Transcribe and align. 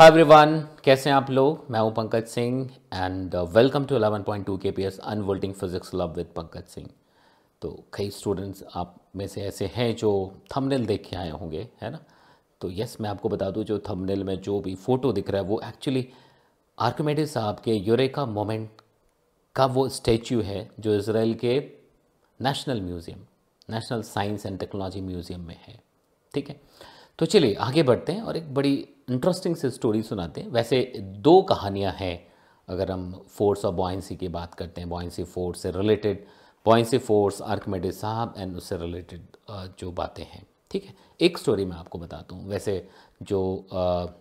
Hi 0.00 0.08
everyone 0.08 0.68
कैसे 0.84 1.10
हैं 1.10 1.16
आप 1.16 1.30
लोग? 1.30 1.66
मैं 1.70 1.80
हूँ 1.80 1.92
Pankaj 1.94 2.24
Singh 2.24 2.70
and 2.94 3.34
welcome 3.34 3.84
to 3.84 3.98
11.2 3.98 4.56
KPS 4.58 4.98
unfolding 4.98 5.54
physics 5.54 5.94
love 5.94 6.14
with 6.14 6.26
Pankaj 6.26 6.62
Singh. 6.64 6.88
तो 7.62 7.84
कई 7.94 8.10
स्टूडेंट्स 8.10 8.64
आप 8.74 8.96
में 9.16 9.26
से 9.26 9.40
ऐसे 9.40 9.70
हैं 9.74 9.96
जो 9.96 10.34
थंबनेल 10.56 10.86
देख 10.86 11.06
के 11.10 11.16
आए 11.16 11.30
होंगे, 11.30 11.68
है 11.82 11.90
ना? 11.90 11.98
तो 12.60 12.70
यस 12.70 12.96
मैं 13.00 13.10
आपको 13.10 13.28
बता 13.28 13.50
दूँ, 13.50 13.64
जो 13.64 13.78
थंबनेल 13.78 14.24
में 14.24 14.40
जो 14.40 14.60
भी 14.60 14.74
फ़ोटो 14.74 15.12
दिख 15.12 15.30
रहा 15.30 15.42
है, 15.42 15.48
वो 15.48 15.60
एक्चुअली 15.64 16.08
आर्किमेडिस 16.78 17.34
साहब 17.34 17.60
के 17.64 17.74
यूरेका 17.74 18.26
मोमेंट 18.26 18.70
का 19.56 19.66
वो 19.66 19.88
स्टैचू 19.88 20.40
है, 20.40 20.70
जो 20.80 20.94
इसराइल 20.94 21.34
के 21.34 21.58
national 22.40 22.80
museum 22.80 23.18
national 23.70 24.02
science 24.02 24.46
and 24.46 24.58
technology 24.58 25.00
museum 25.00 25.40
में 25.40 25.56
है। 25.66 25.82
ठीक 26.34 26.48
है? 26.48 26.60
तो 27.18 27.26
चलिए, 27.26 27.54
आगे 27.54 27.82
बढ़ते 27.82 28.12
हैं 28.12 28.22
और 28.22 28.36
एक 28.36 28.54
बड़ी 28.54 28.88
इंटरेस्टिंग 29.10 29.56
से 29.56 29.70
स्टोरी 29.70 30.02
सुनाते 30.02 30.40
हैं। 30.40 30.48
वैसे 30.48 30.92
दो 30.98 31.40
कहानियाँ 31.42 31.92
हैं, 31.92 32.26
अगर 32.68 32.90
हम 32.90 33.12
फोर्स 33.28 33.64
और 33.64 33.72
बॉइंसी 33.74 34.16
की 34.16 34.28
बात 34.28 34.54
करते 34.54 34.80
हैं। 34.80 34.88
बॉइंसी 34.90 35.24
फोर्स 35.24 35.62
से 35.62 35.70
रिलेटेड 35.70 36.24
बॉइंसी 36.66 36.98
फोर्स 36.98 37.40
आर्कमेडिस 37.42 38.00
साहब 38.00 38.34
एंड 38.36 38.56
उससे 38.56 38.76
रिलेटेड 38.76 39.26
जो 39.78 39.90
बातें 39.92 40.24
हैं। 40.24 40.46
ठीक 40.70 40.84
है? 40.84 40.94
एक 41.20 41.38
स्टोरी 41.38 41.64
मैं 41.64 41.76
आपको 41.76 41.98
बताता 41.98 42.34
हूँ। 42.34 42.48
वैसे 42.48 42.88
जो 43.22 43.66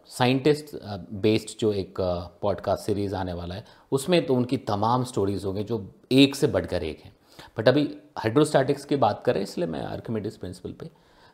साइंटिस्ट 0.07 0.75
बेस्ड 1.13 1.57
जो 1.59 1.71
एक 1.73 2.01
पॉडकास्ट 2.41 2.85
सीरीज़ 2.85 3.15
आने 3.15 3.33
वाला 3.33 3.55
है, 3.55 3.65
उसमें 3.91 4.25
तो 4.25 4.35
उनकी 4.35 4.57
तमाम 4.57 5.03
स्टोरीज़ 5.03 5.45
होंगी 5.45 5.63
जो 5.63 5.85
एक 6.11 6.35
से 6.35 6.47
बढ़कर 6.47 6.83
एक 6.83 7.01
हैं। 7.03 7.15
बट 7.57 7.67
अभी 7.67 7.83
हाइड्रोस्टैटिक्स 8.17 8.85
की 8.85 8.95
बात 8.95 9.23
करें, 9.25 9.41
इसलिए 9.41 9.67
मैं 9.67 9.83
आर्कमेडिस 9.83 10.37
प्रिंसिपल 10.37 10.71
पे 10.71 10.89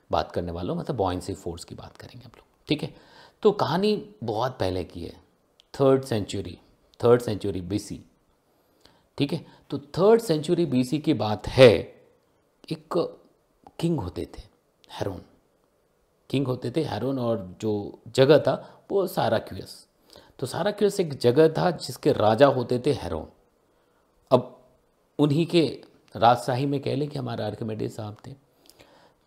बात 0.10 0.32
करने 0.32 0.52
वाला 0.52 0.74
हूँ। 0.74 0.80
मतलब 0.80 0.96
बॉइंसी 0.96 1.34
फोर्स 1.34 1.64
की 1.64 1.76
बात 1.76 1.98
करेंगे 1.98 2.24
हम 2.26 2.32
लोग। 2.36 2.46
ठीक 2.68 2.84
है? 2.84 2.94
तो 3.46 3.52
कहानी 3.52 4.16
बहुत 4.24 4.58
पहले 4.60 4.84
की 4.84 5.02
है 5.02 5.14
third 5.74 6.04
century 6.04 6.58
third 7.00 7.22
century 7.22 7.62
BC 7.62 8.00
ठीक 9.18 9.34
है? 9.34 9.46
तो 9.70 9.78
थर्ड 9.78 10.22
सेंचुरी 10.22 10.66
बीसी 10.66 11.00
की 11.00 11.14
बात 11.14 11.48
है, 11.48 11.72
एक 12.72 12.98
किंग 13.80 14.00
होते 14.00 14.26
थे 14.26 14.42
हेरोन 14.92 15.22
किंग 16.30 16.48
होते 16.48 16.72
थे 16.72 16.84
हेरोन 16.84 17.20
और 17.20 17.56
जो 17.62 18.02
जगह 18.08 18.40
था, 18.40 18.84
वो 18.92 19.08
सारा 19.08 19.38
क्यूस 19.38 19.88
तो 20.40 20.48
सारा 20.48 20.72
क्यूस 20.72 21.00
एक 21.00 21.14
जगह 21.14 21.54
था 21.54 21.72
जिसके 21.72 22.12
राजा 22.12 22.48
होते 22.48 22.84
थे 22.86 22.94
हेरोन 22.94 23.28
अब 24.32 24.70
उन्हीं 25.20 25.46
के 25.46 25.68
राजशाही 26.16 26.66
में 26.66 26.80
कह 26.82 26.96
लें 26.96 27.10
कि 27.10 27.20
हमारे 27.20 27.44
आर्किमेडिस 27.44 27.96
साहब 27.96 28.18
थे। 28.28 28.36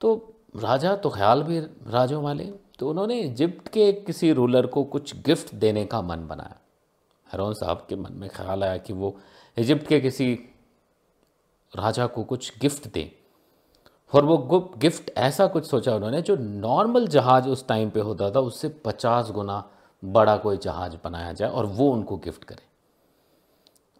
तो 0.00 0.34
राजा 0.56 0.96
तो 0.96 1.10
ख्याल 1.10 1.42
भी 1.42 1.60
राजों 1.90 2.22
वाले 2.22 2.52
तो 2.78 2.88
उन्होंने 2.90 3.20
इजिप्ट 3.20 3.68
के 3.68 3.92
किसी 3.92 4.32
रूलर 4.32 4.66
को 4.66 4.84
कुछ 4.84 5.14
गिफ्ट 5.16 5.54
देने 5.54 5.84
का 5.84 6.00
मन 6.02 6.26
बनाया। 6.26 6.56
हरोन 7.32 7.54
साहब 7.54 7.86
के 7.88 7.96
मन 7.96 8.12
में 8.12 8.28
ख्याल 8.30 8.64
आया 8.64 8.76
कि 8.76 8.92
वो 8.92 9.16
इजिप्ट 9.56 9.86
के 9.86 10.00
किसी 10.00 10.34
राजा 11.76 12.06
को 12.06 12.24
कुछ 12.24 12.58
गिफ्ट 12.58 12.92
दें। 12.92 13.10
और 14.12 14.24
वो 14.24 14.74
गिफ्ट 14.78 15.10
ऐसा 15.16 15.46
कुछ 15.46 15.66
सोचा 15.70 15.94
उन्होंने 15.94 16.22
जो 16.22 16.36
नॉर्मल 16.36 17.06
जहाज़ 17.06 17.48
उस 17.48 17.66
टाइम 17.68 17.90
पे 17.90 18.00
होता 18.00 18.30
था, 18.30 18.40
उससे 18.40 18.68
पचास 18.68 19.30
गुना 19.30 19.70
बड़ा 20.04 20.36
कोई 20.36 20.56
जहाज़ 20.56 20.96
बनाया 21.04 21.32
जाए 21.32 21.50
और 21.50 21.66
वो 21.66 21.90
उनको 21.92 22.16
गिफ्ट 22.16 22.44
करे। 22.44 22.62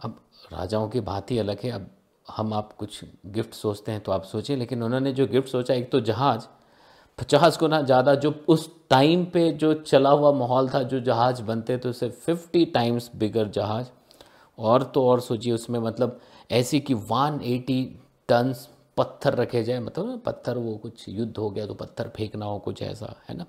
अब 0.01 0.21
राजाओं 0.53 0.89
की 0.89 1.01
बात 1.01 1.31
ही 1.31 1.39
अलग 1.39 1.61
है। 1.61 1.71
अब 1.71 1.91
हम 2.29 2.53
आप 2.55 2.73
कुछ 2.73 3.05
गिफ्ट 3.27 3.55
सोचते 3.55 3.93
हैं 3.93 4.01
तो 4.01 4.13
आप 4.13 4.23
सोचें 4.23 4.57
लेकिन 4.57 4.83
उन्होंने 4.83 5.13
जो 5.13 5.27
गिफ्ट 5.27 5.49
सोचा, 5.49 5.75
एक 5.75 5.91
तो 5.93 6.01
जहाज़ 6.01 6.47
पचास 7.19 7.59
गुना 7.61 7.81
ज़्यादा 7.83 8.15
जो 8.15 8.35
उस 8.49 8.69
टाइम 8.91 9.25
पे 9.25 9.51
जो 9.53 9.73
चला 9.75 10.11
हुआ 10.11 10.33
माहौल 10.33 10.69
था, 10.69 10.83
जो 10.83 11.01
जहाज़ 11.01 11.43
बनते 11.43 11.79
थे 11.79 11.89
उससे 11.89 12.09
फिफ्टी 12.09 12.65
टाइम्स 12.67 13.11
बिगर 13.17 13.49
जहाज़। 13.49 13.87
और 14.59 14.83
तो 14.85 15.05
और 15.07 15.21
सोचिए, 15.21 15.53
उसमें 15.53 15.79
मतलब 15.81 16.19
ऐसी 16.51 16.81
कि 16.81 16.95
वन 16.95 17.41
एटी 17.45 17.85
टन्स 18.29 18.69
पत्थर 18.97 19.35
रखे 19.35 19.63
जाए 19.65 19.81
मतलब 19.81 20.23
पत्थर 20.27 20.59
वो 20.59 20.75
कुछ 20.77 21.09
युद्ध 21.09 21.37
हो 21.39 21.51
गया 21.51 21.67
तो 21.67 21.75
पत्थर 21.75 22.09
फेंकना 22.17 22.47
हो, 22.47 22.59
कुछ 22.59 22.83
ऐसा, 22.83 23.15
है 23.29 23.37
ना? 23.37 23.45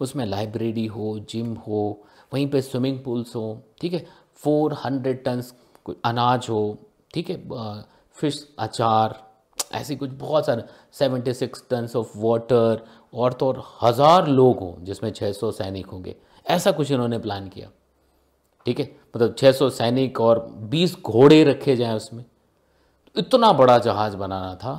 उसमें 0.00 0.24
लाइब्रेरी 0.26 0.86
हो 0.86 1.18
जिम 1.30 1.54
हो, 1.66 2.04
वहीं 2.32 2.46
पे 2.50 2.62
स्विमिंग 2.62 3.02
पूल्स 3.04 3.34
हो, 3.36 3.62
ठीक 3.80 3.92
है? 3.92 4.06
फोर 4.42 4.72
हंड्रेड 4.84 5.22
टन्स 5.24 5.52
अनाज 6.04 6.46
हो, 6.50 6.78
ठीक 7.14 7.30
है? 7.30 7.36
फ़िश 8.16 8.46
अचार 8.58 9.22
ऐसी 9.74 9.96
कुछ 9.96 10.10
बहुत 10.10 10.46
सारे 10.46 10.64
seventy 10.92 11.34
six 11.34 11.64
tons 11.70 11.96
of 11.96 12.12
water 12.16 12.84
और 13.14 13.32
तो 13.32 13.46
और 13.46 13.62
हज़ार 13.82 14.26
लोग 14.26 14.58
हों, 14.58 14.84
जिसमें 14.84 15.10
छः 15.10 15.32
सौ 15.32 15.50
सैनिक 15.52 15.86
होंगे। 15.86 16.16
ऐसा 16.46 16.72
कुछ 16.72 16.90
इन्होंने 16.90 17.18
प्लान 17.18 17.48
किया। 17.48 17.68
ठीक 18.66 18.80
है? 18.80 18.90
मतलब 19.16 19.34
छः 19.38 19.52
सौ 19.52 19.70
सैनिक 19.70 20.20
और 20.20 20.46
बीस 20.70 20.96
घोड़े 20.96 21.42
रखे 21.44 21.76
जाएँ 21.76 21.96
उसमें। 21.96 22.24
इतना 23.16 23.52
बड़ा 23.52 23.78
जहाज़ 23.78 24.16
बनाना 24.16 24.54
था। 24.54 24.74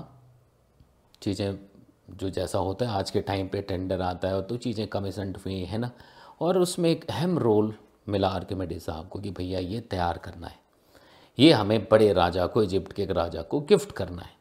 चीज़ें 1.22 1.58
जो 2.10 2.30
जैसा 2.30 2.60
होता 2.60 2.86
है, 2.86 2.92
आज 2.92 3.12
के 3.12 3.22
टाइम 3.22 3.48
पे 3.48 3.62
टेंडर 3.62 4.02
आता 4.02 4.28
है 4.28 4.42
तो 4.42 4.58
चीज़ें 4.58 4.88
कमीशन 4.88 5.34
हुई 5.46 5.64
है 5.64 5.78
ना? 5.78 5.92
और 6.42 6.58
उसमें 6.58 6.90
एक 6.90 7.06
अहम 7.10 7.38
रोल 7.40 7.74
मिला 8.10 8.28
आर्किमेडिस 8.28 8.86
साहब 8.86 9.08
को 9.08 9.20
कि 9.20 9.32
भैया 9.32 9.60
ये 9.60 9.80
तैयार 9.80 10.18
करना 10.18 10.48
है। 10.48 10.60
ये 11.40 11.52
हमें 11.52 11.88
बड़े 11.92 12.12
राजा 12.14 12.46
को, 12.48 12.64
इजिप्ट 12.64 12.94
के 12.94 13.04
एक 13.04 13.12
राजा 13.12 13.42
को 13.42 13.60
गिफ्ट 13.60 13.92
करना 13.92 14.22
है। 14.22 14.35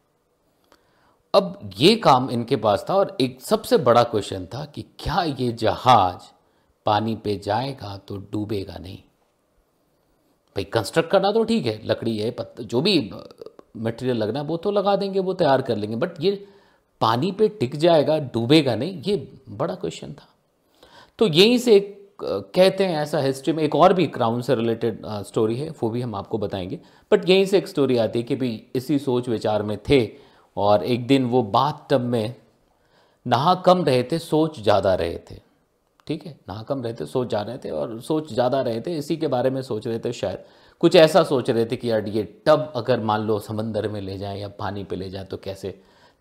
अब 1.34 1.71
ये 1.78 1.95
काम 1.97 2.31
इनके 2.31 2.56
पास 2.56 2.84
था 2.91 2.95
और 2.95 3.17
एक 3.21 3.41
सबसे 3.41 3.77
बड़ा 3.78 4.03
क्वेश्चन 4.03 4.45
था 4.47 4.65
कि 4.65 4.83
क्या 4.99 5.22
ये 5.22 5.53
जहाज़ 5.53 6.31
पानी 6.87 7.15
पे 7.17 7.37
जाएगा 7.37 7.97
तो 8.09 8.17
डूबेगा 8.33 8.77
नहीं? 8.78 8.99
भाई 10.56 10.65
कंस्ट्रक्ट 10.65 11.11
करना 11.11 11.33
तो 11.33 11.45
ठीक 11.45 11.67
है, 11.67 11.81
लकड़ी 11.84 12.17
है 12.19 12.31
पत्थर 12.31 12.62
जो 12.62 12.81
भी 12.81 13.11
मटेरियल 13.77 14.17
लगना 14.17 14.41
है, 14.41 14.45
वो 14.47 14.56
तो 14.56 14.71
लगा 14.71 14.97
देंगे, 14.97 15.21
वो 15.21 15.34
तैयार 15.34 15.62
कर 15.62 15.77
लेंगे 15.77 15.97
बट 15.97 16.21
ये 16.21 16.47
पानी 17.00 17.33
पे 17.33 17.49
टिक 17.51 17.77
जाएगा, 17.77 18.19
डूबेगा 18.19 18.75
नहीं, 18.77 19.03
ये 19.03 19.16
बड़ा 19.49 19.75
क्वेश्चन 19.75 20.12
था। 20.12 20.28
तो 21.19 21.27
यहीं 21.27 21.59
से 21.59 21.77
एक 21.77 21.93
कहते 22.22 22.84
हैं 22.84 22.97
ऐसा 22.99 23.19
हिस्ट्री 23.19 23.53
में 23.53 23.62
एक 23.62 23.75
और 23.75 23.93
भी 23.93 24.06
क्राउन 24.06 24.41
से 24.43 24.55
रिलेटेड 24.55 25.01
स्टोरी 25.06 25.56
है, 25.56 25.71
वो 25.71 25.91
भी 25.91 26.01
हम 26.01 26.15
आपको 26.15 26.39
बताएँगे। 26.39 26.81
बट 27.12 27.28
यहीं 27.28 27.45
से 27.45 27.59
एक 27.59 27.69
स्टोरी 27.69 27.97
आती 27.97 28.19
है 28.19 28.22
कि 28.22 28.37
भाई, 28.37 28.62
इसी 28.75 28.99
सोच 28.99 29.28
विचार 29.28 29.62
में 29.62 29.78
थे 29.91 30.01
और 30.56 30.84
एक 30.84 31.06
दिन 31.06 31.25
वो 31.26 31.42
बाथ 31.44 31.88
टब 31.91 32.00
में 32.00 32.34
नहा 33.26 33.54
कम 33.56 33.84
रहे 33.84 34.03
थे, 34.03 34.19
सोच 34.19 34.60
ज़्यादा 34.60 34.94
रहे 34.94 35.19
थे। 35.31 35.41
ठीक 36.06 36.26
है? 36.26 36.37
नहा 36.48 36.62
कम 36.62 36.82
रहे 36.82 36.92
थे, 36.94 37.06
सोच 37.06 37.28
जा 37.28 37.41
रहे 37.42 37.59
थे 37.59 37.70
और 37.70 38.00
सोच 38.03 38.32
ज़्यादा 38.32 38.60
रहे 38.60 38.81
थे। 38.81 38.97
इसी 38.98 39.16
के 39.16 39.26
बारे 39.28 39.50
में 39.50 39.60
सोच 39.62 39.87
रहे 39.87 39.98
थे 39.98 40.12
शायद। 40.12 40.38
कुछ 40.81 40.97
ऐसा 40.97 41.22
सोच 41.25 41.50
रहे 41.50 41.65
थे 41.66 41.76
कि 41.76 41.91
यार 41.91 42.09
ये 42.09 42.22
टब 42.47 42.72
अगर 42.76 43.00
मान 43.03 43.20
लो 43.20 43.38
समंदर 43.38 43.88
में 43.88 44.00
ले 44.00 44.16
जाए 44.19 44.38
या 44.38 44.48
पानी 44.59 44.84
पे 44.84 44.97
ले 44.97 45.09
जाए 45.10 45.25
तो 45.25 45.37
कैसे 45.37 45.70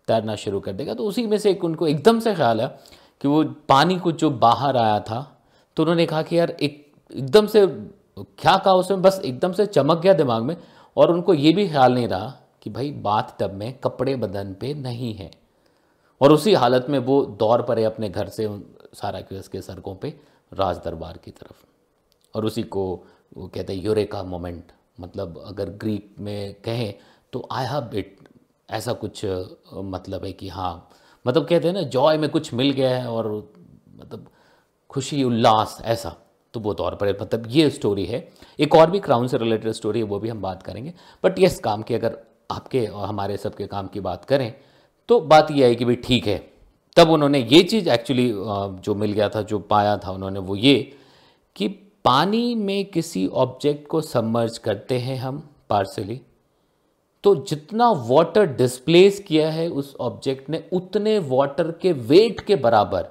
तैरना 0.08 0.36
शुरू 0.36 0.60
कर 0.60 0.72
देगा? 0.72 0.94
तो 0.94 1.04
उसी 1.04 1.26
में 1.26 1.36
से 1.38 1.50
एक 1.50 1.64
उनको 1.64 1.86
एकदम 1.86 2.20
से 2.20 2.34
ख्याल 2.34 2.60
है 2.60 2.66
कि 3.20 3.28
वो 3.28 3.42
पानी 3.68 3.98
कुछ 3.98 4.20
जो 4.20 4.30
बाहर 4.30 4.76
आया 4.76 4.98
था 5.00 5.20
तो 5.76 5.82
उन्होंने 5.82 6.06
कहा 6.06 6.22
कि 6.22 6.38
यार 6.38 6.50
एक 6.52 6.82
एकदम 7.10 7.46
से 7.46 7.66
क्या 7.66 8.56
कहा 8.56 8.74
उसमें? 8.74 9.02
बस 9.02 9.20
एकदम 9.24 9.52
से 9.52 9.66
चमक 9.66 9.98
गया 9.98 10.12
दिमाग 10.14 10.42
में 10.42 10.56
और 10.96 11.10
उनको 11.12 11.34
ये 11.34 11.52
भी 11.52 11.68
ख्याल 11.68 11.94
नहीं 11.94 12.08
रहा 12.08 12.32
कि 12.64 12.70
भाई 12.70 12.90
बात 12.90 13.36
टब 13.40 13.52
में 13.52 13.78
कपड़े 13.78 14.16
बदन 14.16 14.54
पे 14.54 14.74
नहीं 14.74 15.14
है। 15.14 15.30
और 16.20 16.32
उसी 16.32 16.54
हालत 16.54 16.86
में 16.88 16.98
वो 16.98 17.24
दौड़ 17.24 17.62
पड़े 17.62 17.84
अपने 17.84 18.08
घर 18.08 18.28
से 18.28 18.48
सारा 18.94 19.20
क्यूस 19.20 19.48
के 19.48 19.60
सड़कों 19.60 19.94
पे 19.94 20.14
राज 20.52 20.76
दरबार 20.76 21.18
की 21.18 21.30
तरफ़। 21.30 21.64
और 22.34 22.44
उसी 22.44 22.62
को 22.62 23.04
वो 23.36 23.48
कहते 23.48 23.74
हैं, 23.74 23.82
यूरेका 23.82 24.22
मोमेंट। 24.22 24.72
मतलब 25.00 25.42
अगर 25.46 25.70
ग्रीक 25.70 26.14
में 26.20 26.54
कहें 26.54 26.94
तो 27.32 27.48
आई 27.52 27.64
हैव 27.66 27.90
इट 27.94 28.16
ऐसा 28.70 28.92
कुछ 28.92 29.24
मतलब 29.74 30.24
है 30.24 30.32
कि 30.32 30.48
हाँ। 30.48 30.88
मतलब 31.26 31.46
कहते 31.46 31.66
हैं 31.66 31.74
ना, 31.74 31.82
जॉय 31.82 32.18
में 32.18 32.28
कुछ 32.30 32.52
मिल 32.54 32.70
गया 32.70 32.98
है 32.98 33.10
और 33.10 33.52
मतलब 33.96 34.28
खुशी, 34.90 35.22
उल्लास, 35.24 35.78
ऐसा। 35.82 36.16
तो 36.54 36.60
वो 36.60 36.74
तौर 36.74 36.94
पर 36.94 37.08
मतलब 37.22 37.44
ये 37.48 37.70
स्टोरी 37.70 38.04
है। 38.06 38.28
एक 38.60 38.74
और 38.74 38.90
भी 38.90 39.00
क्राउन 39.00 39.26
से 39.26 39.38
रिलेटेड 39.38 39.72
स्टोरी 39.72 39.98
है, 39.98 40.04
वो 40.04 40.18
भी 40.18 40.28
हम 40.28 40.40
बात 40.42 40.62
करेंगे। 40.62 40.94
बट 41.24 41.38
यस 41.38 41.58
काम 41.60 41.82
की 41.82 41.94
अगर 41.94 42.18
आपके 42.54 42.86
और 42.86 43.06
हमारे 43.08 43.36
सबके 43.36 43.66
काम 43.66 43.86
की 43.86 44.00
बात 44.00 44.24
करें 44.24 44.52
तो 45.08 45.20
बात 45.22 45.50
यह 45.50 45.66
है 45.66 45.74
कि 45.74 45.84
भाई 45.84 45.96
ठीक 45.96 46.26
है। 46.26 46.36
तब 46.96 47.10
उन्होंने 47.10 47.38
ये 47.42 47.62
चीज़ 47.62 47.88
एक्चुअली 47.90 48.30
जो 48.32 48.94
मिल 48.94 49.12
गया 49.12 49.28
था, 49.28 49.42
जो 49.42 49.58
पाया 49.60 49.96
था 49.96 50.10
उन्होंने 50.10 50.40
वो 50.40 50.56
ये 50.56 50.76
कि 51.56 51.68
पानी 52.04 52.54
में 52.54 52.84
किसी 52.84 53.26
ऑब्जेक्ट 53.28 53.86
को 53.88 54.00
सबमर्ज 54.00 54.58
करते 54.58 54.98
हैं 54.98 55.16
हम 55.16 55.48
पार्सली 55.70 56.20
तो 57.24 57.34
जितना 57.48 57.90
वाटर 58.08 58.46
डिस्प्लेस 58.46 59.18
किया 59.20 59.50
है 59.50 59.68
उस 59.68 59.94
ऑब्जेक्ट 60.00 60.50
ने, 60.50 60.62
उतने 60.72 61.18
वाटर 61.18 61.70
के 61.72 61.92
वेट 61.92 62.40
के 62.40 62.56
बराबर 62.56 63.06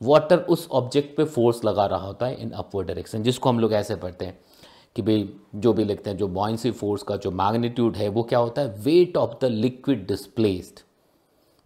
वाटर 0.00 0.38
उस 0.48 0.68
ऑब्जेक्ट 0.70 1.16
पे 1.16 1.24
फोर्स 1.26 1.64
लगा 1.64 1.86
रहा 1.86 2.06
होता 2.06 2.26
है 2.26 2.34
इन 2.34 2.50
अपवर्ड 2.50 2.86
डायरेक्शन 2.86 3.22
जिसको 3.22 3.48
हम 3.48 3.58
लोग 3.60 3.72
ऐसे 3.72 3.96
पढ़ते 3.96 4.24
हैं। 4.24 4.38
कि 4.96 5.02
भाई 5.02 5.28
जो 5.56 5.72
भी 5.72 5.84
लिखते 5.84 6.10
हैं, 6.10 6.16
जो 6.16 6.28
बॉइंसी 6.28 6.70
फोर्स 6.70 7.02
का 7.02 7.16
जो 7.16 7.30
मैग्नीट्यूड 7.32 7.96
है, 7.96 8.08
वो 8.08 8.22
क्या 8.22 8.38
होता 8.38 8.62
है? 8.62 8.74
Weight 8.78 9.16
of 9.16 9.34
the 9.40 9.44
liquid 9.44 10.06
displaced 10.06 10.80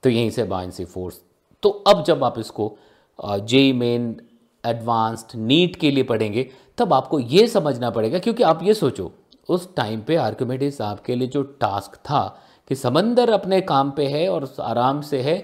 तो 0.02 0.10
यहीं 0.10 0.30
से 0.30 0.44
बॉइंसी 0.44 0.84
फोर्स 0.84 1.20
तो 1.62 1.68
अब 1.70 2.02
जब 2.04 2.24
आप 2.24 2.38
इसको 2.38 2.76
जे 3.18 3.72
मेन 3.72 4.16
एडवांस्ड 4.64 5.36
नीट 5.36 5.76
के 5.76 5.90
लिए 5.90 6.04
पढ़ेंगे, 6.04 6.48
तब 6.78 6.92
आपको 6.92 7.18
ये 7.18 7.46
समझना 7.48 7.90
पड़ेगा, 7.90 8.18
क्योंकि 8.18 8.42
आप 8.42 8.62
ये 8.62 8.74
सोचो, 8.74 9.10
उस 9.48 9.74
टाइम 9.76 10.00
पे 10.00 10.16
आर्किमिडीज 10.16 10.80
आपके 10.82 11.14
लिए 11.14 11.28
जो 11.28 11.42
टास्क 11.42 11.94
था 12.00 12.22
कि 12.70 12.74
समंदर 12.74 13.30
अपने 13.30 13.60
काम 13.62 13.90
पे 13.90 14.06
है 14.06 14.28
और 14.28 14.48
आराम 14.60 15.00
से 15.00 15.20
है, 15.22 15.36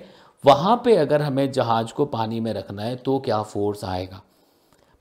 वहाँ 0.44 0.80
पे 0.84 0.96
अगर 0.96 1.22
हमें 1.22 1.50
जहाज़ 1.52 1.92
को 1.92 2.04
पानी 2.06 2.40
में 2.40 2.52
रखना 2.52 2.82
है 2.82 2.96
तो 2.96 3.18
क्या 3.18 3.42
फोर्स 3.42 3.84
आएगा? 3.84 4.22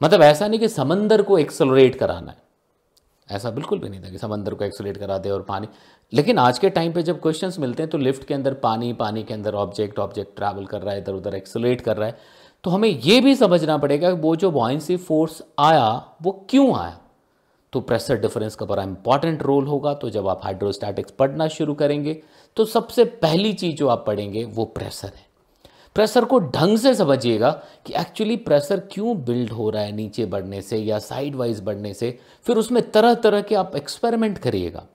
मतलब 0.01 0.21
ऐसा 0.21 0.47
नहीं 0.47 0.59
कि 0.59 0.67
समंदर 0.69 1.21
को 1.21 1.37
एक्सलोरेट 1.37 1.95
कराना 1.95 2.31
है। 2.31 2.37
ऐसा 3.31 3.49
बिल्कुल 3.51 3.79
भी 3.79 3.89
नहीं 3.89 4.01
था 4.01 4.09
कि 4.09 4.17
समंदर 4.17 4.53
को 4.53 4.65
एक्सलेट 4.65 4.97
करा 4.97 5.17
दे 5.17 5.29
और 5.29 5.41
पानी। 5.41 5.67
लेकिन 6.13 6.37
आज 6.37 6.59
के 6.59 6.69
टाइम 6.69 6.93
पे 6.93 7.03
जब 7.03 7.21
क्वेश्चंस 7.21 7.59
मिलते 7.59 7.83
हैं 7.83 7.89
तो 7.89 7.97
लिफ्ट 7.97 8.27
के 8.27 8.33
अंदर 8.33 8.53
पानी 8.53 8.91
पानी 8.93 9.23
के 9.23 9.33
अंदर 9.33 9.55
ऑब्जेक्ट 9.55 9.99
ऑब्जेक्ट 9.99 10.35
ट्रैवल 10.35 10.65
कर 10.65 10.81
रहा 10.81 10.93
है, 10.93 11.01
इधर 11.01 11.13
उधर 11.13 11.35
एक्सलेट 11.35 11.81
कर 11.81 11.97
रहा 11.97 12.07
है। 12.07 12.17
तो 12.63 12.71
हमें 12.71 12.89
ये 12.89 13.19
भी 13.21 13.35
समझना 13.35 13.77
पड़ेगा 13.77 14.11
कि 14.11 14.17
वो 14.17 14.35
जो 14.35 14.51
बॉइंसी 14.51 14.97
फोर्स 14.97 15.41
आया, 15.59 15.89
वो 16.21 16.31
क्यों 16.49 16.75
आया? 16.77 16.99
तो 17.73 17.79
प्रेशर 17.81 18.17
डिफरेंस 18.17 18.55
का 18.55 18.65
बड़ा 18.65 18.83
इंपॉर्टेंट 18.83 19.43
रोल 19.43 19.67
होगा। 19.67 19.93
तो 19.93 20.09
जब 20.09 20.27
आप 20.27 20.41
हाइड्रोस्टैटिक्स 20.43 21.11
पढ़ना 21.11 21.47
शुरू 21.47 21.73
करेंगे 21.73 22.21
तो 22.57 22.65
सबसे 22.65 23.05
पहली 23.05 23.53
चीज़ 23.53 23.75
जो 23.75 23.87
आप 23.87 24.03
पढ़ेंगे, 24.07 24.43
वो 24.43 24.65
प्रेशर 24.65 25.07
है। 25.07 25.27
प्रेशर 25.95 26.25
को 26.25 26.39
ढंग 26.39 26.77
से 26.77 26.93
समझिएगा 26.95 27.49
कि 27.85 27.93
एक्चुअली 27.93 28.35
प्रेशर 28.37 28.79
क्यों 28.91 29.15
बिल्ड 29.25 29.51
हो 29.51 29.69
रहा 29.69 29.83
है 29.83 29.91
नीचे 29.91 30.25
बढ़ने 30.25 30.61
से 30.61 30.77
या 30.77 30.99
साइड 30.99 31.35
वाइज 31.35 31.61
बढ़ने 31.63 31.93
से। 31.93 32.17
फिर 32.45 32.57
उसमें 32.57 32.81
तरह 32.91 33.13
तरह 33.13 33.41
के 33.41 33.55
आप 33.55 33.75
एक्सपेरिमेंट 33.75 34.37
करिएगा। 34.37 34.85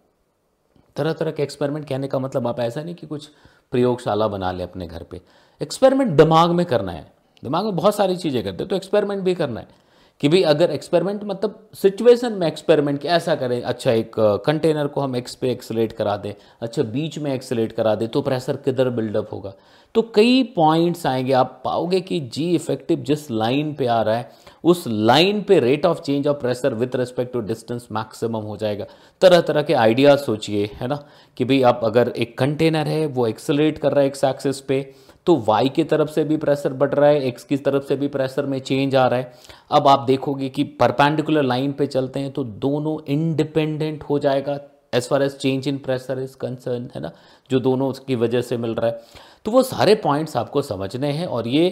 तरह 0.96 1.12
तरह 1.12 1.31
के 1.31 1.43
एक्सपेरिमेंट 1.43 1.88
कहने 1.88 2.08
का 2.08 2.19
मतलब 2.19 2.46
आप 2.46 2.61
ऐसा 2.61 2.82
नहीं 2.82 2.94
कि 2.94 3.06
कुछ 3.06 3.29
प्रयोगशाला 3.73 4.29
बना 4.29 4.52
ले 4.52 4.62
अपने 4.62 4.87
घर 4.87 5.02
पे। 5.02 5.20
एक्सपेरिमेंट 5.61 6.11
दिमाग 6.12 6.50
में 6.50 6.64
करना 6.67 6.93
है। 6.93 7.12
दिमाग 7.43 7.64
में 7.64 7.76
बहुत 7.76 7.96
सारी 7.96 8.17
चीज़ें 8.17 8.43
करते 8.44 8.58
हैं 8.58 8.69
तो 8.69 8.76
एक्सपेरिमेंट 8.76 9.23
भी 9.23 9.35
करना 9.35 9.61
है। 9.61 9.82
कि 10.21 10.29
भाई 10.29 10.43
अगर 10.43 10.71
एक्सपेरिमेंट 10.71 11.25
मतलब 11.25 11.69
सिचुएशन 11.75 12.33
में 12.33 12.47
एक्सपेरिमेंट 12.47 13.01
कि 13.01 13.09
ऐसा 13.09 13.35
करें 13.35 13.63
अच्छा 13.63 13.93
एक 13.93 14.13
कंटेनर 14.47 14.87
को 14.87 15.01
हम 15.01 15.17
एक्स 15.17 15.35
पे 15.35 15.51
एक्सलेट 15.51 15.93
करा 15.93 16.17
दें 16.17 16.33
अच्छा 16.63 16.83
बीच 16.83 17.19
में 17.19 17.33
एक्सलेट 17.35 17.73
करा 17.73 17.95
दें 17.95 18.09
तो 18.09 18.23
प्रेशर 18.23 18.57
किधर 18.57 18.91
बिल्डअप 18.91 19.33
होगा? 19.33 19.53
तो 19.95 20.03
कई 20.15 20.43
पॉइंट्स 20.57 21.07
आएँगे, 21.07 21.33
आप 21.33 21.61
पाओगे 21.65 22.01
कि 22.01 22.21
जी 22.21 22.55
इफ़ेक्टिव 22.55 22.99
जिस 22.99 23.31
लाइन 23.31 23.75
पे 23.75 23.87
आ 23.87 24.01
रहा 24.03 24.17
है, 24.17 24.31
उस 24.65 24.85
लाइन 24.87 25.43
पे 25.43 25.59
rate 25.61 25.87
of 25.87 26.01
change 26.01 26.27
of 26.29 26.37
pressure 26.37 26.75
with 26.75 26.97
respect 26.97 27.33
to 27.33 27.41
distance 27.41 27.89
maximum 27.93 28.43
हो 28.43 28.57
जाएगा। 28.57 28.87
तरह 29.21 29.41
तरह 29.41 29.63
के 29.63 29.75
आइडियाज़ 29.75 30.21
सोचिए, 30.21 30.71
है 30.75 30.89
ना? 30.89 31.05
कि 31.37 31.45
भाई 31.45 31.63
आप 31.63 31.81
अगर 31.85 32.09
एक 32.09 32.39
कंटेनर 32.39 32.87
है, 32.87 33.07
वो 33.07 33.27
एक्सलेट 33.27 33.79
कर 33.79 33.93
रहा 33.93 34.01
है 34.01 34.07
एक्स 34.07 34.25
एक्सेस 34.25 34.61
पे 34.61 34.95
तो 35.26 35.37
वाई 35.47 35.69
की 35.69 35.85
तरफ़ 35.85 36.11
से 36.11 36.25
भी 36.25 36.37
प्रेशर 36.37 36.73
बढ़ 36.73 36.94
रहा 36.94 37.09
है 37.11 37.23
एक्स 37.23 37.44
की 37.44 37.56
तरफ़ 37.56 37.85
से 37.85 37.97
भी 37.97 38.09
प्रेशर 38.09 38.47
में 38.47 38.59
चेंज 38.59 38.94
आ 38.97 39.06
रहा 39.06 39.19
है। 39.19 39.32
अब 39.71 39.88
आप 39.88 40.00
देखोगे 40.00 40.49
कि 40.49 40.65
परपेंडिकुलर 40.81 41.43
लाइन 41.43 41.73
पे 41.73 41.87
चलते 41.87 42.21
हैं 42.21 42.31
तो 42.31 42.44
दोनों 42.44 42.99
इंडिपेंडेंट 43.09 44.03
हो 44.03 44.19
जाएगा 44.19 44.59
as 44.94 45.09
far 45.09 45.23
as 45.23 45.37
change 45.37 45.69
in 45.69 45.79
pressure 45.79 46.19
is 46.19 46.37
concerned 46.37 46.88
है 46.94 47.00
ना? 47.00 47.12
जो 47.50 47.61
दोनों 47.61 47.88
उसकी 47.88 48.15
वजह 48.15 48.41
से 48.41 48.56
मिल 48.56 48.75
रहा 48.75 48.91
है। 48.91 49.00
तो 49.44 49.50
वो 49.50 49.62
सारे 49.62 49.94
पॉइंट्स 49.94 50.37
आपको 50.37 50.62
समझने 50.62 51.11
हैं 51.12 51.27
और 51.27 51.49
ये 51.49 51.69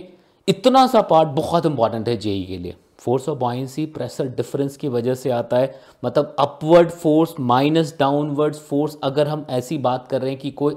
इतना 0.49 0.87
सा 0.87 1.01
पार्ट 1.03 1.29
बहुत 1.29 1.67
इंपॉर्टेंट 1.67 2.09
है 2.09 2.17
जेई 2.17 2.43
के 2.45 2.57
लिए। 2.59 2.75
Force 2.99 3.29
of 3.29 3.39
buoyancy 3.39 3.85
pressure 3.87 4.27
difference 4.27 4.77
की 4.77 4.89
वजह 4.89 5.15
से 5.15 5.31
आता 5.31 5.57
है। 5.57 5.75
मतलब 6.05 6.35
upward 6.39 6.91
force 6.91 7.35
minus 7.41 7.95
downward 7.99 8.55
force 8.55 8.97
अगर 9.05 9.29
हम 9.29 9.47
ऐसी 9.51 9.79
बात 9.79 10.09
कर 10.09 10.21
रहे 10.21 10.31
हैं 10.31 10.39
कि 10.41 10.51
कोई 10.51 10.75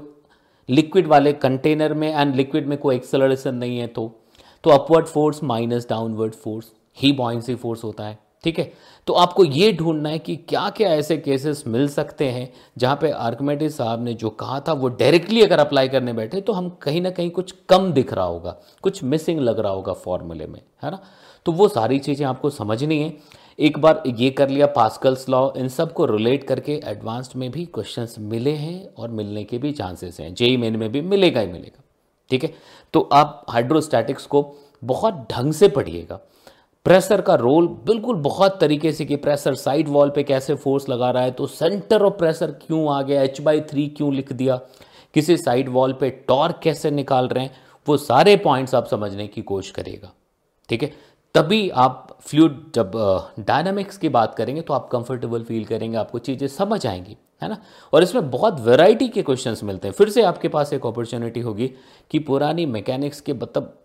लिक्विड 0.68 1.06
वाले 1.06 1.32
कंटेनर 1.32 1.94
में 1.94 2.08
एंड 2.10 2.34
लिक्विड 2.34 2.66
में 2.66 2.76
कोई 2.78 2.96
एक्सेलरेशन 2.96 3.54
नहीं 3.54 3.78
है 3.78 3.86
तो 3.86 4.12
तो 4.64 4.70
upward 4.70 5.06
force 5.06 5.42
minus 5.44 5.86
downward 5.90 6.34
force 6.34 6.72
ही 6.98 7.12
बॉइंसी 7.12 7.54
फोर्स 7.54 7.82
होता 7.84 8.04
है, 8.04 8.18
ठीक 8.44 8.58
है? 8.58 8.72
तो 9.06 9.12
आपको 9.12 9.44
ये 9.44 9.72
ढूंढना 9.72 10.08
है 10.08 10.18
कि 10.18 10.36
क्या 10.38 10.68
क्या 10.70 10.88
ऐसे 10.90 11.16
केसेस 11.16 11.62
मिल 11.66 11.88
सकते 11.88 12.28
हैं 12.28 12.52
जहाँ 12.78 12.96
पे 13.00 13.10
आर्कमेटिस 13.10 13.76
साहब 13.76 14.02
ने 14.04 14.14
जो 14.14 14.30
कहा 14.32 14.58
था 14.60 14.72
वो 14.72 14.88
डायरेक्टली 14.90 15.42
अगर 15.42 15.58
अप्लाई 15.58 15.88
करने 15.88 16.12
बैठे 16.12 16.40
तो 16.40 16.52
हम 16.52 16.68
कहीं 16.82 17.00
ना 17.02 17.10
कहीं 17.10 17.30
कुछ 17.30 17.54
कम 17.68 17.92
दिख 17.92 18.12
रहा 18.12 18.24
होगा, 18.24 18.56
कुछ 18.82 19.02
मिसिंग 19.04 19.40
लग 19.40 19.58
रहा 19.58 19.72
होगा 19.72 19.92
फॉर्मूले 19.94 20.46
में, 20.46 20.60
है 20.82 20.90
ना? 20.90 20.98
तो 21.46 21.52
वो 21.52 21.68
सारी 21.68 21.98
चीज़ें 21.98 22.26
आपको 22.26 22.50
समझनी 22.50 22.98
है। 23.00 23.10
एक 23.58 23.78
बार 23.78 24.02
ये 24.06 24.30
कर 24.30 24.48
लिया 24.48 24.66
पास्कल्स 24.66 25.28
लॉ 25.28 25.50
इन 25.56 25.68
सबको 25.68 26.04
रिलेट 26.04 26.44
करके 26.44 26.72
एडवांस्ड 26.84 27.36
में 27.36 27.50
भी 27.50 27.64
क्वेश्चंस 27.64 28.16
मिले 28.18 28.50
हैं 28.50 28.88
और 28.98 29.08
मिलने 29.08 29.44
के 29.44 29.58
भी 29.58 29.72
चांसेस 29.72 30.20
हैं। 30.20 30.34
जेई 30.34 30.56
मेन 30.56 30.76
में 30.76 30.92
भी 30.92 31.00
मिलेगा 31.00 31.40
ही 31.40 31.46
मिलेगा। 31.46 31.82
ठीक 32.30 32.44
है? 32.44 32.54
तो 32.92 33.00
आप 33.00 33.46
हाइड्रोस्टैटिक्स 33.48 34.26
को 34.26 34.54
बहुत 34.84 35.26
ढंग 35.32 35.52
से 35.52 35.68
पढ़िएगा। 35.68 36.20
प्रेशर 36.84 37.20
का 37.20 37.34
रोल 37.34 37.68
बिल्कुल 37.68 38.16
बहुत 38.16 38.60
तरीके 38.60 38.92
से 38.92 39.04
कि 39.04 39.16
प्रेशर 39.16 39.54
साइड 39.54 39.88
वॉल 39.88 40.10
पे 40.10 40.22
कैसे 40.22 40.54
फोर्स 40.54 40.88
लगा 40.88 41.10
रहा 41.10 41.22
है 41.22 41.30
तो 41.30 41.46
सेंटर 41.46 42.02
ऑफ़ 42.02 42.14
प्रेशर 42.14 42.50
क्यों 42.50 42.94
आ 42.94 43.02
गया? 43.02 43.22
एच 43.22 43.40
बाई 43.40 43.60
थ्री 43.60 43.86
क्यों 43.86 44.14
लिख 44.14 44.32
दिया? 44.32 44.56
किसी 45.14 45.36
साइड 45.36 45.68
वॉल 45.68 45.92
पे 45.92 46.10
टॉर्क 46.10 46.60
कैसे 46.62 46.90
निकाल 46.90 47.28
रहे 47.28 47.44
हैं? 47.44 47.56
वो 47.88 47.96
सारे 47.96 48.36
पॉइंट्स 48.36 48.74
आप 48.74 48.86
समझने 48.86 49.26
की 49.26 49.42
कोशिश 49.42 49.70
करिएगा। 49.70 50.12
ठीक 50.68 50.82
है? 50.82 50.92
तभी 51.36 51.68
आप 51.70 52.16
फ्लूड 52.20 52.60
जब 52.74 52.92
डायनामिक्स 53.38 53.98
की 53.98 54.08
बात 54.08 54.34
करेंगे 54.34 54.60
तो 54.60 54.74
आप 54.74 54.88
कंफर्टेबल 54.90 55.42
फील 55.44 55.64
करेंगे, 55.64 55.96
आपको 55.96 56.18
चीज़ें 56.18 56.46
समझ 56.48 56.86
आएँगी, 56.86 57.16
है 57.42 57.48
ना? 57.48 57.56
और 57.92 58.02
इसमें 58.02 58.30
बहुत 58.30 58.60
वैरायटी 58.60 59.08
के 59.08 59.22
क्वेश्चंस 59.22 59.62
मिलते 59.64 59.88
हैं। 59.88 59.94
फिर 59.94 60.08
से 60.10 60.22
आपके 60.22 60.48
पास 60.48 60.72
एक 60.72 60.86
अपॉर्चुनिटी 60.86 61.40
होगी 61.40 61.66
कि 62.10 62.18
पुरानी 62.20 62.66
मैकेनिक्स 62.66 63.20
के 63.20 63.32
मतलब 63.32 63.78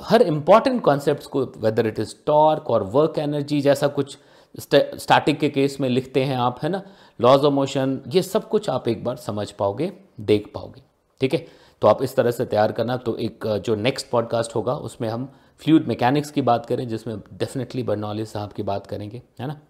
हर 0.00 0.22
इंपॉर्टेंट 0.22 0.80
कॉन्सेप्ट 0.82 1.26
को 1.26 1.44
वेदर 1.56 1.86
इट 1.86 1.98
इज़ 1.98 2.14
टॉर्क 2.26 2.70
और 2.70 2.82
वर्क 2.92 3.18
एनर्जी 3.18 3.60
जैसा 3.60 3.88
कुछ 3.88 4.16
स्टैटिक 4.54 5.40
के 5.40 5.48
केस 5.48 5.76
में 5.80 5.88
लिखते 5.88 6.24
हैं 6.24 6.36
आप, 6.36 6.60
है 6.62 6.68
ना? 6.68 6.82
लॉज 7.20 7.44
ऑफ़ 7.44 7.54
मोशन 7.54 8.00
ये 8.08 8.22
सब 8.22 8.48
कुछ 8.48 8.70
आप 8.70 8.88
एक 8.88 9.04
बार 9.04 9.16
समझ 9.16 9.50
पाओगे, 9.50 9.92
देख 10.20 10.50
पाओगे, 10.54 10.82
ठीक 11.20 11.34
है? 11.34 11.46
तो 11.82 11.88
आप 11.88 12.02
इस 12.02 12.16
तरह 12.16 12.30
से 12.30 12.44
तैयार 12.46 12.72
करना। 12.72 12.96
तो 12.96 13.16
एक 13.16 13.46
जो 13.66 13.74
नेक्स्ट 13.76 14.10
पॉडकास्ट 14.10 14.54
होगा, 14.54 14.74
उसमें 14.74 15.08
हम 15.08 15.28
फ्लूड 15.62 15.86
मैकेनिक्स 15.88 16.30
की 16.30 16.42
बात 16.42 16.66
करें 16.66 16.86
जिसमें 16.88 17.16
डेफिनेटली 17.32 17.82
बर्नॉलिस 17.82 18.32
साहब 18.32 18.52
की 18.52 18.62
बात 18.62 18.86
करेंगे 18.86 19.22
है 19.40 19.46
ना? 19.46 19.60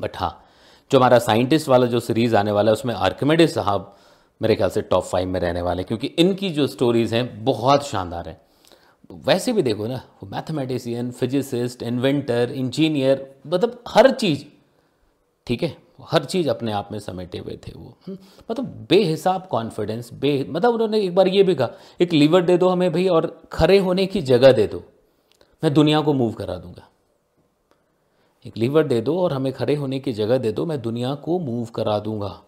बट 0.00 0.16
हाँ 0.16 0.42
जो 0.90 0.98
हमारा 0.98 1.18
साइंटिस्ट 1.18 1.68
वाला 1.68 1.86
जो 1.86 2.00
सीरीज़ 2.00 2.36
आने 2.36 2.52
वाला 2.52 2.70
है 2.70 2.72
उसमें 2.72 2.94
आर्किमेडिस 2.94 3.54
साहब 3.54 3.94
मेरे 4.40 4.54
ख्याल 4.56 4.70
से 4.70 4.82
टॉप 4.82 5.04
फाइव 5.04 5.28
में 5.28 5.38
रहने 5.40 5.62
वाले 5.62 5.84
क्योंकि 5.84 6.06
इनकी 6.06 6.50
जो 6.50 6.66
स्टोरीज़ 6.66 7.14
हैं 7.14 7.44
बहुत 7.44 7.86
शानदार 7.86 8.28
हैं। 8.28 8.40
वैसे 9.26 9.52
भी 9.52 9.62
देखो 9.62 9.86
ना 9.86 9.96
वो 10.22 10.28
मैथमेटिशियन 10.28 11.10
फिजिसिस्ट 11.10 11.82
इन्वेंटर 11.82 12.52
इंजीनियर 12.52 13.26
मतलब 13.46 13.82
हर 13.88 14.10
चीज़ 14.10 14.44
ठीक 15.46 15.62
है? 15.62 15.76
हर 16.02 16.24
चीज़ 16.24 16.48
अपने 16.50 16.72
आप 16.72 16.88
में 16.92 16.98
समेटे 16.98 17.38
हुए 17.38 17.56
थे 17.66 17.72
वो। 17.76 17.96
हम्म, 18.06 18.18
मतलब 18.50 18.86
बेहिसाब 18.90 19.46
कॉन्फिडेंस 19.46 20.10
बे 20.14 20.46
मतलब 20.48 20.74
उन्होंने 20.74 21.00
एक 21.00 21.14
बार 21.14 21.28
ये 21.28 21.42
भी 21.42 21.54
कहा 21.54 21.70
एक 22.00 22.12
लीवर 22.12 22.42
दे 22.42 22.56
दो 22.58 22.68
हमें 22.68 22.92
भाई 22.92 23.06
और 23.08 23.26
खड़े 23.52 23.78
होने 23.78 24.06
की 24.06 24.22
जगह 24.22 24.52
दे 24.52 24.66
दो। 24.66 24.82
मैं 25.62 25.72
दुनिया 25.74 26.00
को 26.00 26.12
मूव 26.12 26.32
करा 26.32 26.56
दूँगा। 26.56 26.88
एक 28.44 28.56
लीवर 28.56 28.86
दे 28.86 29.00
दो 29.00 29.18
और 29.20 29.32
हमें 29.32 29.52
खड़े 29.52 29.74
होने 29.74 29.98
की 30.00 30.12
जगह 30.12 30.38
दे 30.38 30.52
दो, 30.52 30.66
मैं 30.66 30.80
दुनिया 30.82 31.14
को 31.14 31.38
मूव 31.38 31.68
करा 31.74 31.98
दूँगा। 31.98 32.40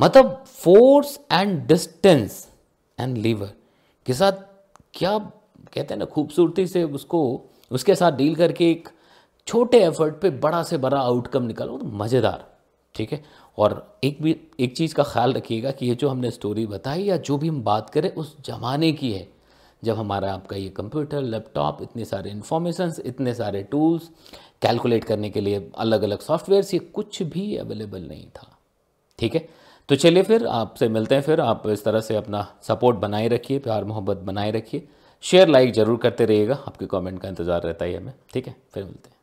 मतलब 0.00 0.44
force 0.46 1.18
and 1.32 1.66
distance 1.66 2.46
and 2.98 3.16
lever 3.18 3.52
के 4.06 4.14
साथ 4.14 4.32
क्या 4.94 5.18
कहते 5.18 5.94
हैं 5.94 5.98
ना, 5.98 6.04
खूबसूरती 6.04 6.66
से 6.66 6.82
उसको, 6.84 7.42
उसके 7.70 7.94
साथ 7.94 8.12
डील 8.12 8.34
करके 8.36 8.70
एक 8.70 8.88
छोटे 9.46 9.82
एफर्ट 9.84 10.20
पे 10.20 10.30
बड़ा 10.30 10.62
से 10.62 10.78
बड़ा 10.78 11.00
आउटकम 11.00 11.42
निकालो 11.42 11.76
तो 11.78 11.84
मज़ेदार, 11.86 12.46
ठीक 12.94 13.12
है? 13.12 13.22
और 13.58 14.00
एक 14.04 14.22
भी, 14.22 14.36
एक 14.60 14.76
चीज़ 14.76 14.94
का 14.94 15.02
ख्याल 15.02 15.32
रखिएगा 15.32 15.70
कि 15.70 15.86
ये 15.86 15.94
जो 15.94 16.08
हमने 16.08 16.30
स्टोरी 16.30 16.66
बताई 16.66 17.02
या 17.04 17.16
जो 17.16 17.38
भी 17.38 17.48
हम 17.48 17.62
बात 17.62 17.90
करें, 17.90 18.10
उस 18.10 18.36
ज़माने 18.46 18.92
की 18.92 19.12
है। 19.12 19.28
जब 19.82 19.96
हमारा 19.96 20.32
आपका 20.32 20.56
ये 20.56 20.68
कंप्यूटर, 20.68 21.22
लैपटॉप, 21.22 21.82
इतने 21.82 22.04
सारे 22.04 22.30
इन्फॉर्मेशंस 22.30 23.00
इतने 23.00 23.34
सारे 23.34 23.62
टूल्स 23.62 24.08
कैलकुलेट 24.62 25.04
करने 25.04 25.30
के 25.30 25.40
लिए 25.40 25.70
अलग 25.78 26.02
अलग 26.02 26.20
सॉफ्टवेयर 26.20 26.64
ये 26.72 26.78
कुछ 26.78 27.22
भी 27.24 27.56
अवेलेबल 27.56 28.02
नहीं 28.02 28.26
था। 28.36 28.56
ठीक 29.18 29.34
है? 29.34 29.48
तो 29.88 29.96
चलिए 29.96 30.22
फिर 30.22 30.46
आपसे 30.46 30.88
मिलते 30.88 31.14
हैं 31.14 31.22
फिर। 31.22 31.40
आप 31.40 31.66
इस 31.68 31.84
तरह 31.84 32.00
से 32.00 32.16
अपना 32.16 32.46
सपोर्ट 32.62 32.96
बनाए 32.96 33.28
रखिए, 33.28 33.58
प्यार, 33.58 33.84
मोहब्बत 33.84 34.16
बनाए 34.24 34.50
रखिए। 34.50 34.86
शेयर 35.24 35.48
लाइक 35.48 35.72
ज़रूर 35.72 35.98
करते 35.98 36.24
रहिएगा। 36.24 36.54
आपके 36.66 36.86
कमेंट 36.86 37.20
का 37.20 37.28
इंतज़ार 37.28 37.62
रहता 37.62 37.84
है 37.84 37.96
हमें। 37.96 38.12
ठीक 38.32 38.46
है? 38.46 38.54
फिर 38.74 38.84
मिलते 38.84 39.08
हैं। 39.08 39.16